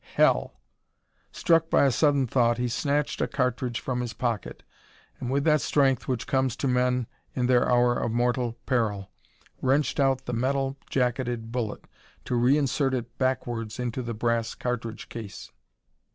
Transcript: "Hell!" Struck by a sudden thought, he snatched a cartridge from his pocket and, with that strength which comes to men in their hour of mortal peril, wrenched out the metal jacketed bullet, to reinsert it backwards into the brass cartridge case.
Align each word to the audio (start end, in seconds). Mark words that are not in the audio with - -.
"Hell!" 0.15 0.59
Struck 1.31 1.69
by 1.69 1.85
a 1.85 1.91
sudden 1.91 2.25
thought, 2.25 2.57
he 2.57 2.67
snatched 2.67 3.21
a 3.21 3.27
cartridge 3.27 3.79
from 3.79 4.01
his 4.01 4.13
pocket 4.13 4.63
and, 5.19 5.29
with 5.29 5.43
that 5.43 5.61
strength 5.61 6.07
which 6.07 6.25
comes 6.25 6.55
to 6.55 6.67
men 6.67 7.05
in 7.35 7.45
their 7.45 7.69
hour 7.71 7.93
of 7.99 8.11
mortal 8.11 8.57
peril, 8.65 9.11
wrenched 9.61 9.99
out 9.99 10.25
the 10.25 10.33
metal 10.33 10.75
jacketed 10.89 11.51
bullet, 11.51 11.85
to 12.25 12.33
reinsert 12.33 12.95
it 12.95 13.15
backwards 13.19 13.77
into 13.77 14.01
the 14.01 14.15
brass 14.15 14.55
cartridge 14.55 15.07
case. 15.07 15.51